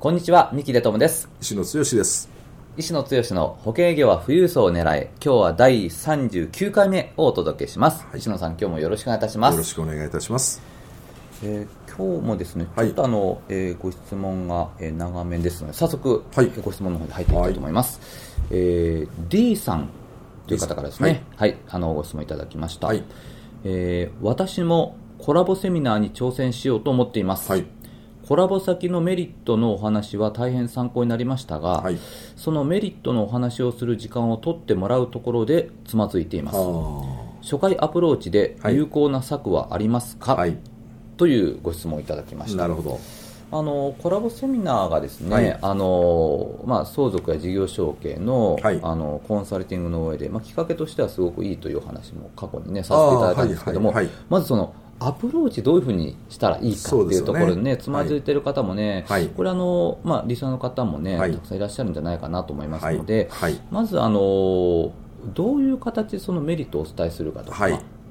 [0.00, 1.28] こんにちは三木出友です。
[1.42, 2.30] 石野剛です。
[2.78, 9.56] 石野剛の保険営業は富裕層を狙い今日は第39回目をお届けします、はい、石野さん今日もよろしくお願いいたします。
[9.56, 10.62] よろしくお願いいたします。
[11.44, 18.00] えー、今日もですね、ちょっとあの、えー、ご質問が、えー、長めですので、早速、はい、ご質問の方に入っていきたいと思います。
[18.38, 19.90] はい、えー、D さん
[20.46, 22.86] という方からですね、はい、はい、あの、ご質問いただきました。
[22.86, 23.04] はい、
[23.64, 27.52] えー、私もコラボセミナーに挑戦しようと思っています。
[27.52, 27.66] はい、
[28.30, 31.98] コラボ先のメリットのお話は大変参考になりましたが、はい、
[32.36, 36.58] そのメリットのお話をする時間を取ってもらうところでつまずいています。
[37.42, 40.56] 初回アプローチで有効な策はありますか、はい、
[41.16, 42.58] というご質問をいただきました。
[42.58, 43.00] なるほど。
[43.50, 54.08] あのコラボセミナーがですね、はい、あのまあ、相続や事業承継のはい、あのコンサルティングの上で、まあ、きっかけとしてはすごくいいという話も過去に、ね、させていただいたんですけども、はい。
[54.28, 64.92] まずそのアプローチどういうふうにしたらいいかっていうところにね、つまずいてる方もね、はい、これあの、まあ、リスナーの方もね、はい、たくさんいらっしゃるんじゃないかなと思いますので、はい、まずあの、
[65.34, 67.68] どういう形でそのメリットをお伝えするかとか、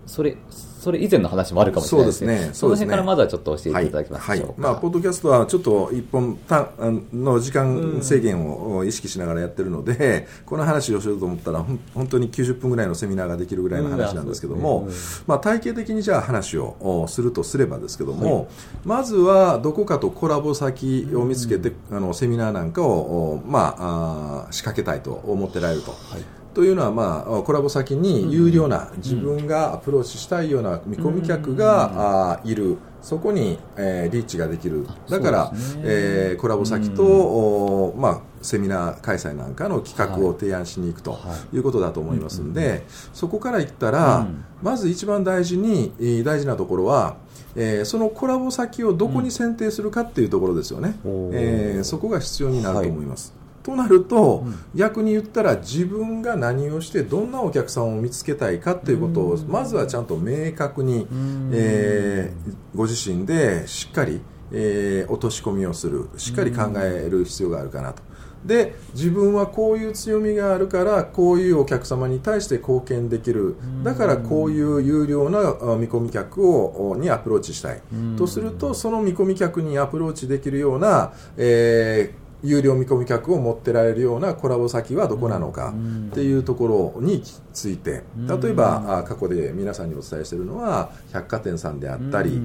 [0.10, 0.36] それ
[0.80, 2.28] それ以前の話もあるかもしれないですね。
[2.28, 2.54] そうですね。
[2.54, 4.54] その辺からまずはちょっと教えていただきますでしょうか。
[4.54, 6.70] はい、まあ、ポッドキャストはちょっと一本た
[7.12, 14.88] の時間制限を意識しながらやってるので、この話をしようと思ったら、本当に90分ぐらいのセミナーができるぐらいの話なんですけども、
[15.28, 18.48] まあ、体系的にじゃあ話をするとすればですけども、はい、
[18.86, 25.92] まずはどこかとコラボ先を見つけて、あのセミナーなんかを、まあ、あ仕掛けたいと思ってられると。
[25.92, 32.78] はいというのは、まあ、コラボ先に有料な、自分がアプローチしたいような見込み客が、あいる。
[33.02, 34.86] そこに、えー、リーチができる。
[35.10, 35.58] だから、ね。
[35.84, 41.18] えー、コラボ先と、おまあ、セミナー開催なんかの企画を提案しに行くと
[41.54, 41.58] い。
[41.58, 44.28] うことだと思いますので、そこから言ったら、
[44.62, 45.94] まず一番大事に
[46.26, 47.18] 大事なところは、
[47.56, 53.32] えー、そのコラボ先をどこに選定するかっていうところですよね、うん、えー、そこが必要になると思います。
[53.32, 53.39] はい
[53.70, 61.08] となると、うん、逆に言ったら自分が何をしてどんなお客さんを見つけたいかということをまずはちゃんと明確に、
[61.52, 64.22] えー、ご自身でしっかり、
[64.52, 66.10] えー、落とし込みをする。
[66.18, 68.02] しっかり考える必要があるかなと。
[68.44, 73.56] で自分はこういう強みがあるからこういうお客様に対して貢献できる。
[73.84, 75.42] だからこういう有料な
[75.78, 77.82] 見込み客をにアプローチしたい。
[78.18, 85.74] とするとその見込み客にアプローチできるような、えー有料見込み客を持ってられるようなコラボ先はどこなのか
[86.12, 87.22] っていうところに
[87.54, 92.42] ついて例えば過去で皆さんにお伝えしているのは百貨店さんであったり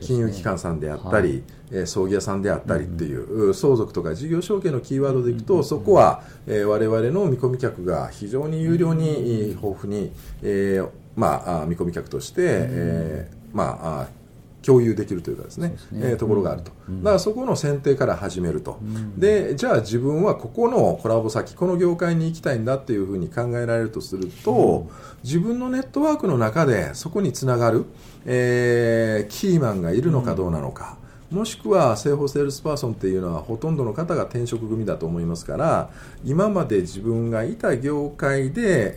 [0.00, 1.44] 金融機関さんであったり
[1.86, 10.10] 葬儀屋さんであったりっていう相続とか事業承継のキーワードでいくとそこは我々の見込み客が非常に有料に豊富に
[11.14, 14.17] まあ見込み客としてまあ
[14.68, 15.76] 共有できるというかですね、ね。
[16.10, 24.88] えー、ところがあると、うん、だからそこの選定から始めると、うん、でじゃあ自分はここのコラボ先この業界に行きたいんだっていうふうに考えられるとすると、うん、
[25.24, 27.86] 自分のネットワークの中でそこにつながる、
[28.26, 30.98] えー、キーマンがいるのかどうなのか、
[31.30, 35.90] もしくは生保セールスパーソンっていうのはほとんどの方が転職組だと思いますから
[36.24, 38.94] 今まで自分がいた業界で、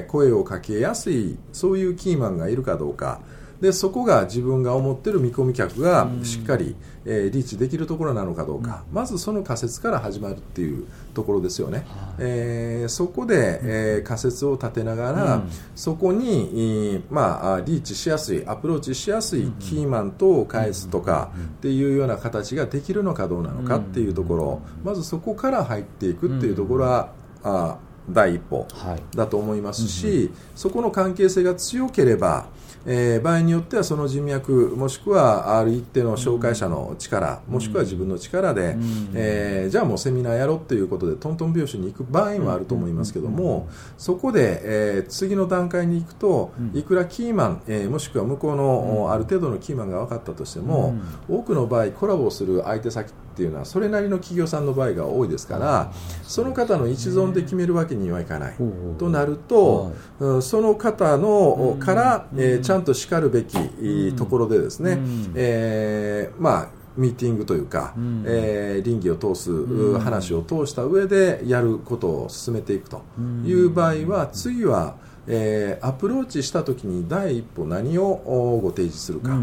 [0.00, 3.20] えー、声をかけやすいそういうキーマンがいるかどうか
[3.64, 6.76] でそこが自分が思ってる見込み客がしっかり、
[7.06, 11.86] えー、リーチできるところなのかどうか、まずその仮説から始まるっていうところですよね、
[12.18, 15.42] えー、そこで、えー、仮説を立てながら、
[15.74, 24.60] そこに、まあ、リーチしやすいアプローチしやすいキーマンとを返すとかっていうような形ができるのかどうなのかっていうところ。
[24.84, 27.12] まずそこから入っていくっていうところは、
[27.42, 27.78] あ
[28.10, 28.66] 第一歩
[29.14, 32.48] だと思いますし、そこの関係性が強ければ
[32.86, 38.76] えー、場合によってはその人脈もしくはある一定の紹介者の力、もしくは自分の力で、
[39.14, 50.94] えー、じゃあもうセミナーやろうということでトントン拍子に行く場合もあると思いますけども、そこで、えー、次の段階に行くといくらキーマン、えー、もしくは向こうのある程度のキーマンが分かったとしても、
[51.28, 55.92] 多くの場合コラボする相手先っていうのはそれなりの企業さんの場合が多いですから
[56.22, 58.54] その方の一存で決めるわけにはいかない。
[58.98, 59.92] となると
[60.40, 64.98] その方のから、えー、ちゃんとしかるべきところでですね、
[65.34, 73.02] えー、まあミーティングというか、うん、えー、倫理を通す、うん、話を通した上でやることを進めていくと
[73.44, 74.96] いう場合は、次は、
[75.26, 79.38] えー、アプローチした時に第一歩何をご提示するか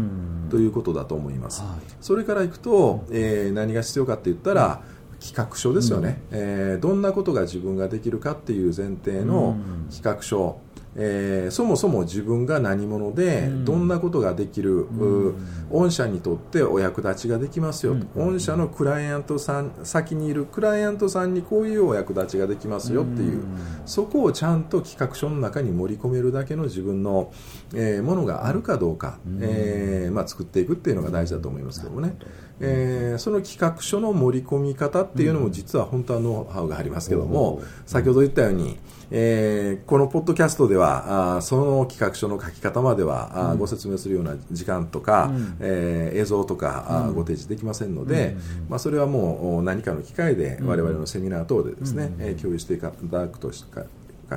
[0.50, 4.82] ということだと思います、はい、それからいくと、えー、何が必要かって言ったら、
[5.20, 9.56] 企画書ですよね、うん、えー、どんなことが自分ができるかっていう前提の
[9.90, 10.58] 企画書、
[10.94, 27.32] えー、そもそも自分が何者で、どんなことができる、うん、御社にとってお役立ちができますよ、うん、御社のクライアントさん先にいるクライアントさんにこういうお役立ちができますよっていう、うん、そこをちゃんと企画書の中に盛り込めるだけの自分の、
[27.74, 32.16] えー、ものがあるかどうか、うん、えー、まあ、作っていくっていうのが大事だと思いますけどもね。
[32.64, 38.78] えー、その企画書の盛り込み方っていうのも実は本当はノウハウがありますけども、先ほど言ったように、
[39.10, 48.36] えー、このポッドキャストではあその企画書の書き方までは、あご説明するような時間とか、うん、えー、映像とか、あご提示できませんので、
[48.68, 53.84] まあ、それはもう何かの機会で我々のセミナー等でですね、え共有していただくとしか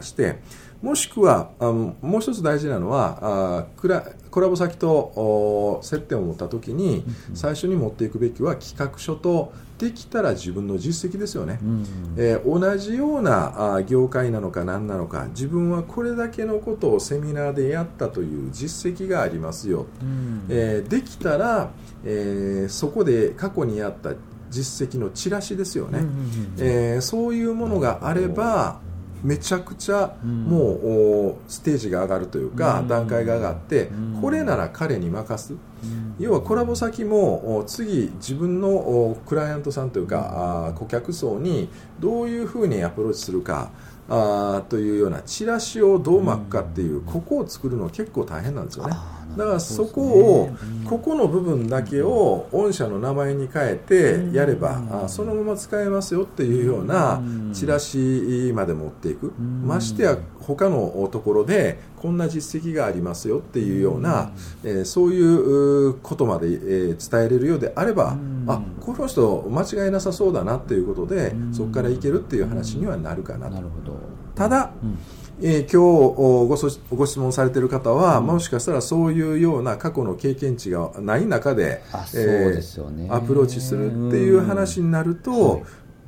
[0.01, 0.39] して
[0.81, 7.03] もしくはあのもう一つ大事なのはあクラコラボ先と接点を持った時に
[7.33, 11.85] 最初に持っていくべきは企画書とできたら自分の実績ですよね、うん、
[12.17, 21.71] えー、同じようなあ業界なのか何なのか自分はこれだけのことをセミナーでやったという実績がありますよ、うん、えー、できたら、
[22.05, 24.13] えー、そこで過去にやった
[24.49, 25.99] 実績のチラシですよね、
[26.59, 28.79] えそういうものがあれば
[29.25, 33.89] めちゃくちゃもうステージが上がるというか段階が上がって
[34.21, 35.55] これなら彼に任す。
[36.19, 41.69] 要はコラボ先も次自分のクライアントさんというか顧客層に
[41.99, 43.71] どういうふうにアプローチするか
[44.07, 48.95] あというようなチラシをどう巻くかっていうここを作るのは結構大変なんですよね。
[49.37, 50.49] だからそこを、
[50.85, 57.21] ここの部分だけを御社の名前に変えてやれば、あそのまま使えますよっていうような
[57.53, 64.31] チラシまで持っていく、ましてや他のところでこんな実績がありますよっていうような、
[64.63, 68.15] えそういうことまで、え伝えれるようであれば、
[68.47, 73.55] あこの人間違いなさそうだなっていうことで、そこからいけるっていう話にはなるかなと。
[74.35, 74.71] ただ、
[75.41, 75.77] えー、今日
[76.89, 81.81] ごご質問されている方は、うん、もしかしたらそういうような過去の経験値がない中で
[82.15, 82.61] え
[83.09, 85.63] アプローチするっていう話になると、はい、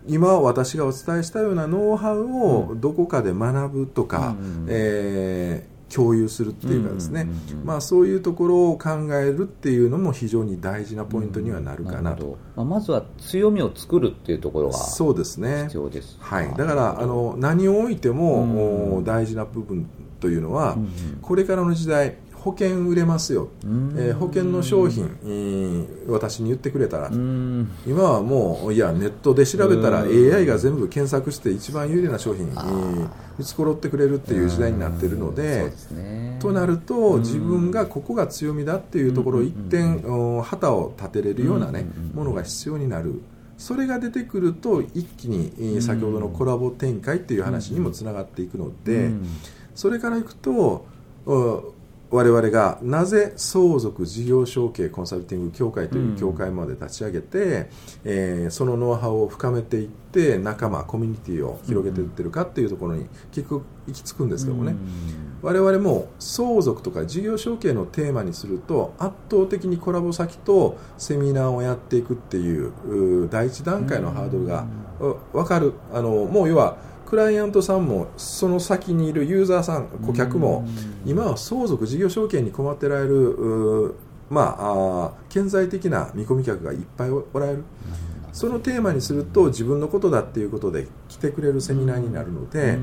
[0.08, 7.28] 今私がお伝えしたようなノウハウをどこかで学ぶとか、うん、えー共有するっていうかですね、
[7.64, 15.64] まあ、そういうところを考えるっていうのも非常に大事なポイントにはなるかなと、まあ、まずは強みを作るっていうところがそうですね。
[15.66, 19.88] 必要です、はい、だからあの何をおいても、大事な部分
[20.20, 20.78] というのは、
[21.22, 27.10] これからの時代保険売れますよ、えー、保険の商品、えー、私に言ってくれたら。
[27.10, 40.02] 今はもういやネットで調べたら AI が全部検索して一番有利な商品、えー、見つころってくれるっていう時代になっているので、ね、となると自分がここが強みだっていうところを一点
[40.42, 43.22] 旗を立てれるような、ね、ものが必要になる。
[43.58, 49.10] それが出てくると一気に先ほどのコラボ展開っていう話にもつながっていくので、
[49.76, 50.86] それからいくと
[52.10, 57.68] 我々がなぜ相続事業承継コンサルティング協会という協会まで立ち上げて、うん、
[58.06, 74.66] えー、そのノウハウを深めていって仲間コミュニティを広げていってるかっていうところに結局行き着くんですけどもね、うん、我々も相続とか事業承継のテーマにすると圧倒的にコラボ先とセミナーをやっていくっていう第一段階のハードルが
[75.34, 75.74] 分かる。
[75.94, 80.68] あのもう要はクライアントさんもその先にいるユーザーさん顧客も
[81.06, 83.96] 今は相続事業承継に困ってられる
[84.30, 87.64] まあ顕在的な見込み客がいっぱいおられる。
[88.34, 92.78] そのテーマにすると自分のことだっていうことで来てくれるセミナーになるので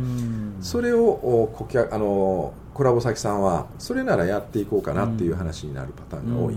[0.61, 6.57] それを顧客あのコラボ先さんはそれならやっていこうかなっていう話になるパターンが多い。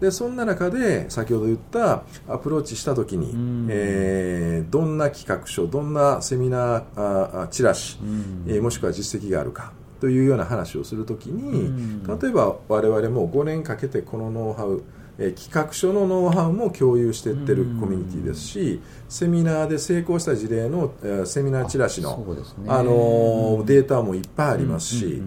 [0.00, 14.82] でそんな中で先ほど言ったアプローチした時に、うん、えー、どんな企画書どんなセミナーあチラシ、うん、えー、もしくは実績があるかというような話をするときに、うん、例えば我々も5年かけてこのノウハウ
[15.18, 22.22] え企画書のノウハウも共有していってるコミュニティですし、セミナーで成功した事例の、えセミナーチラシの
[22.68, 25.22] あ、ね、のデータもいっぱいありますし、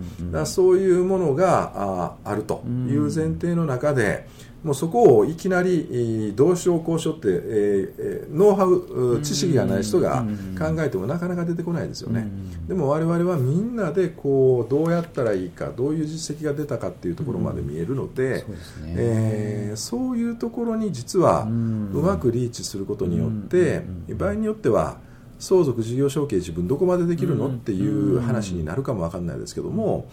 [0.46, 4.28] そういうものがああるという前提の中で、
[4.64, 10.26] もうそこをいきなりどうしようこうしようって、えー、ノウハウ知識がない人が
[10.58, 12.28] 考えてもなかなか出てこないですよね、
[12.68, 18.56] でも我々はみんなでこうどうやったらいいかどういう実績が出たかっていうところまで見えるので,、そう
[18.88, 24.98] えそういうところに実はうまくリーチすることによって、場合によっては
[25.40, 30.10] 相続事業承継自分どこまでできるのっていう話になるかも分かんないですけども、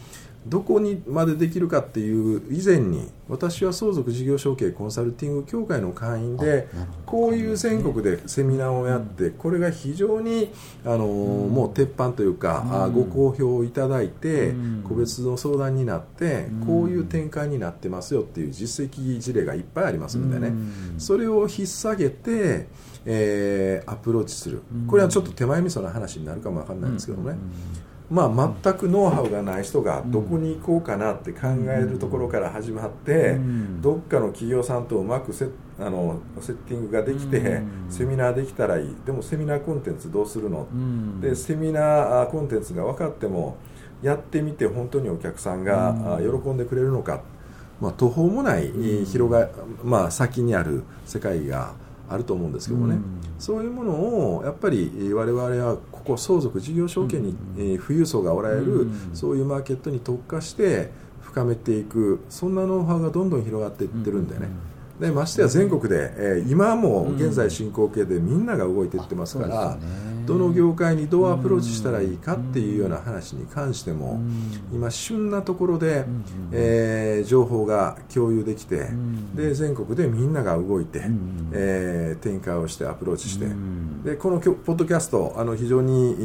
[0.46, 6.68] どこにまでできるかっていう以前に私は相続事業承継コンサルティング協会の会員で
[7.04, 10.52] こういう全国でセミナーをやってこれが非常に
[10.84, 14.54] あのもう鉄板というかご好評いただいて
[14.88, 20.52] 個別の相談になってこういう展開になってますよっていう実績事例がいっぱいありますのでね。
[20.98, 22.68] それを引っ提げて
[23.06, 24.62] えー、アプローチする。
[24.88, 27.36] これはちょっと手前味噌な話になるかもわかんないんですけどね、
[28.08, 33.38] まあ、全くノウハウがない人がどこに行こうかなって考えるところから始まって、
[33.80, 35.48] どっかの企業さんとうまくセ
[35.78, 38.96] あのセッティングができて、セミナーできたらいい。
[39.04, 40.68] でもセミナーコンテンツどうするの、
[41.20, 43.56] でセミナーコンテンツが分かっても
[44.02, 47.22] やってみて本当にお客さんが喜んでくれるのか、
[47.80, 48.70] まあ、途方もない
[49.04, 49.48] 広が、
[49.82, 51.74] まあ、先にある世界が
[52.08, 53.02] あると思うんですけどもね、うん、
[53.38, 53.92] そういうもの
[54.36, 62.20] をやっぱり我々はここ相続事業承継に、うん、富裕層がおられる、うん、そういうマーケットに特化して深めていく。
[62.28, 64.48] そんなノウハウがどんどん広がっていってるんでね、
[65.00, 69.78] でましてや全国で、えー、今も現在進行形でみんなが動いていってますから、
[70.26, 74.20] どの業界にどうアプローチしたらいいかっていうような話に関しても、
[74.72, 76.04] 今旬なところで、
[76.52, 78.88] えー、情報が共有できて、
[79.34, 81.02] で全国でみんなが動いて、
[81.52, 83.46] えー、展開をしてアプローチして、
[84.04, 86.22] でこのポッドキャストあの非常に、え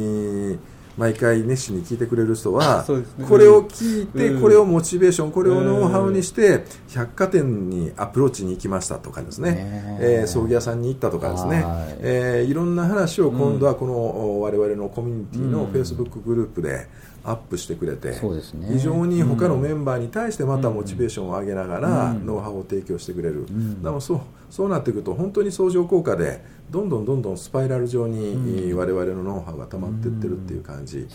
[0.56, 0.58] ー
[0.96, 9.56] 毎回熱心に聞いてくれる人は、ね、これを聞いて、これをモチベーションこれをノウハウにして百貨店にアプローチに行きましたとかですね、
[10.00, 10.20] え。
[10.24, 11.64] ー、葬儀屋さんに行ったとかですね、
[12.00, 16.88] えー、いろんな話を今度はこの我々のコミュニティのフェイスブックグループで、
[17.24, 18.18] アップしてくれて、ね、
[18.72, 24.20] 非常に他のメンバーに対してまたモチベーションを上げながら、ノウハウを提供してくれる、うん、だからそう
[24.50, 31.06] そうなってくると本当に相乗効果でどんどんどんどんスパイラル上に我々のノウハウが溜まっていってるっていう感じ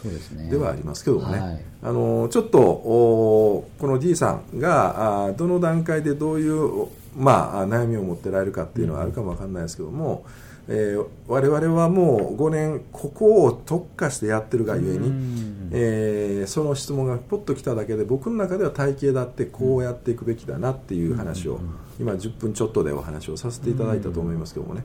[0.50, 15.12] ではありますけどもね、はい、あのちょっとこの D さんがどの段階でどういう、まあ、悩みを持ってられるかっていうのはあるかもわかんないですけども、うんえー、我々はもう5年ここを特化してやってるがゆえに、
[15.72, 21.60] えー、その質問がポッと来ただけで僕の中では体系だってこうやっていくべきだなっていう話を
[22.00, 24.84] 今10分ちょっとでお話をさせていただいたと思いますけどもね。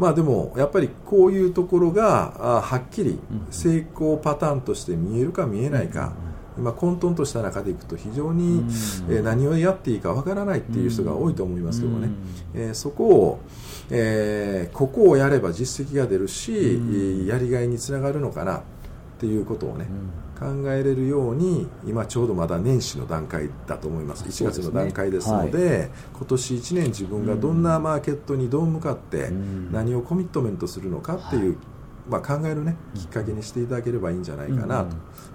[0.00, 6.14] まあでもやっぱりこういうところがはっきり成功パターンとして見えるか見えないか、
[6.56, 8.64] 今混沌とした中でいくと非常に、
[9.10, 12.08] え何をやっていいかわからないっていう人が多いと思いますけどもね、
[12.54, 13.40] えそこを
[13.90, 18.62] えー、ここをやれば実績が出るし、うん、やりがいにつながるのかなっ
[19.18, 24.24] ていうことをね、うん、考えれるように今ちょうどまだ年始の段階だと思います。
[24.24, 25.76] 1月の段階ですので、ね。
[25.76, 29.30] はい、今年1年自分がどんなマーケットにどう向かって
[29.70, 31.58] 何をコミットメントするのかっていう、
[32.10, 34.84] まあ、考えるねきっかけにしていただければいいんじゃないかな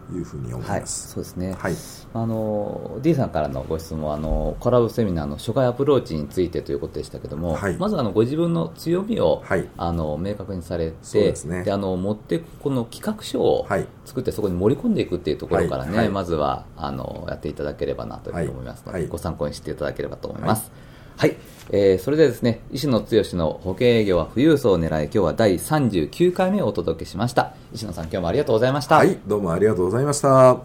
[0.10, 1.76] というふうに思います、はい、そうですね、はい、
[2.14, 13.68] あの D さんからのご質問あのコラボセミナーの初回アプローチについてということでしたけども、はい、まずあのご自分の強みを、はい、あの明確にされてで、ね、あの持ってこの企画書を
[14.04, 20.72] 作ってそこに盛り込んでいくっていうところからね、まずはあのやっていただければなというふうに思いますので、ご参考にしていただければと思います。
[21.18, 21.38] はい。
[21.72, 27.56] えー、それでですね、石野剛の保険営業は富裕層を狙い、今日は第39回目をお届けしました。
[27.74, 28.98] 石野さん、今日もありがとうございました。
[28.98, 30.60] はい、どうもありがとうございました。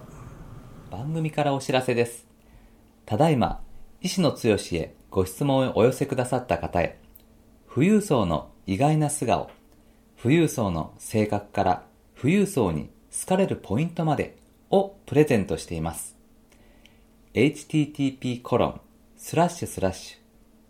[0.90, 2.26] 番組からお知らせです。
[3.06, 3.60] ただいま、
[4.00, 4.38] 石野剛
[4.72, 6.98] へご質問をお寄せくださった方へ、
[7.72, 9.50] 富裕層の意外な素顔、
[10.20, 11.82] 富裕層の性格から
[12.20, 14.36] 富裕層に好かれるポイントまで
[14.70, 16.16] をプレゼントしています。
[17.34, 18.80] http コロン
[19.16, 20.19] スラッシュスラッシュ